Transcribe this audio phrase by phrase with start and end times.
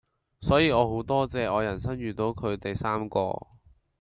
[0.39, 3.47] 所以我好多謝我人生遇到佢哋三個⠀